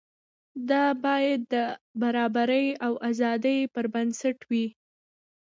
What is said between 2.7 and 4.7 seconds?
او ازادۍ پر بنسټ وي.